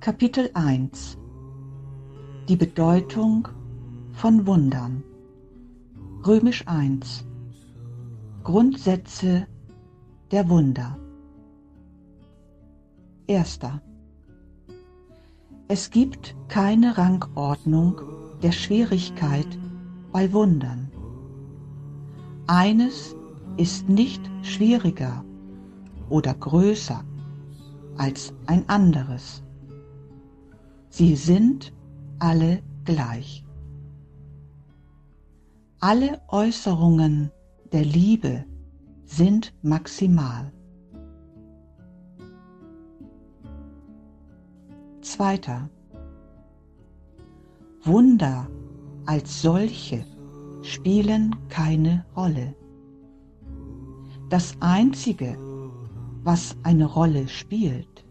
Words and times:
Kapitel 0.00 0.50
1 0.54 1.16
Die 2.48 2.54
Bedeutung 2.54 3.48
von 4.12 4.46
Wundern. 4.46 5.02
Römisch 6.24 6.64
1 6.68 7.24
Grundsätze 8.44 9.48
der 10.30 10.48
Wunder. 10.48 10.96
Erster. 13.26 13.82
Es 15.66 15.90
gibt 15.90 16.36
keine 16.46 16.98
Rangordnung 16.98 18.00
der 18.42 18.52
Schwierigkeit 18.52 19.58
bei 20.12 20.32
Wundern. 20.32 20.92
Eines 22.46 23.16
ist 23.56 23.88
nicht 23.88 24.20
schwieriger 24.42 25.24
oder 26.10 26.34
größer 26.34 27.02
als 27.96 28.32
ein 28.46 28.68
anderes. 28.68 29.42
Sie 30.98 31.14
sind 31.14 31.74
alle 32.20 32.62
gleich. 32.86 33.44
Alle 35.78 36.22
Äußerungen 36.28 37.30
der 37.70 37.84
Liebe 37.84 38.46
sind 39.04 39.52
maximal. 39.60 40.50
Zweiter. 45.02 45.68
Wunder 47.82 48.48
als 49.04 49.42
solche 49.42 50.02
spielen 50.62 51.36
keine 51.50 52.06
Rolle. 52.16 52.56
Das 54.30 54.56
Einzige, 54.60 55.36
was 56.24 56.56
eine 56.62 56.86
Rolle 56.86 57.28
spielt, 57.28 58.06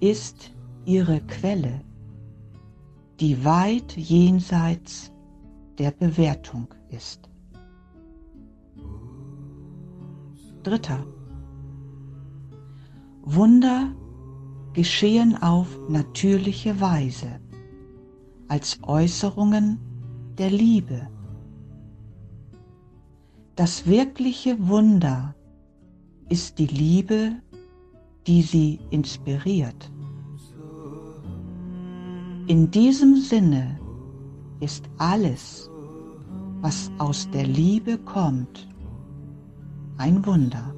ist 0.00 0.56
ihre 0.90 1.20
Quelle, 1.20 1.82
die 3.20 3.44
weit 3.44 3.96
jenseits 3.96 5.12
der 5.78 5.92
Bewertung 5.92 6.66
ist. 6.88 7.30
Dritter. 10.64 11.06
Wunder 13.22 13.94
geschehen 14.72 15.40
auf 15.40 15.78
natürliche 15.88 16.80
Weise 16.80 17.38
als 18.48 18.80
Äußerungen 18.82 19.78
der 20.38 20.50
Liebe. 20.50 21.08
Das 23.54 23.86
wirkliche 23.86 24.56
Wunder 24.66 25.36
ist 26.28 26.58
die 26.58 26.66
Liebe, 26.66 27.36
die 28.26 28.42
sie 28.42 28.80
inspiriert. 28.90 29.92
In 32.50 32.68
diesem 32.68 33.14
Sinne 33.14 33.78
ist 34.58 34.90
alles, 34.98 35.70
was 36.60 36.90
aus 36.98 37.30
der 37.30 37.46
Liebe 37.46 37.96
kommt, 37.96 38.68
ein 39.98 40.26
Wunder. 40.26 40.74